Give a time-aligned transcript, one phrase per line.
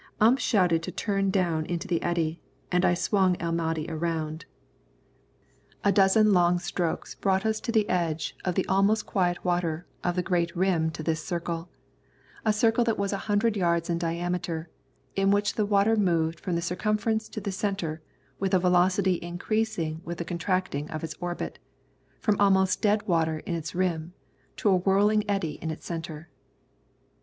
[0.19, 4.45] Ump shouted to turn down into the eddy, and I swung El Mahdi around.
[5.83, 10.89] A dozen long strokes brought us into the almost quiet water of the great rim
[10.89, 11.69] to this circle,
[12.43, 14.71] a circle that was a hundred yards in diameter,
[15.15, 18.01] in which the water moved from the circumference to the centre
[18.39, 21.59] with a velocity increasing with the contracting of its orbit,
[22.19, 24.13] from almost dead water in its rim
[24.57, 26.27] to a whirling eddy in its centre.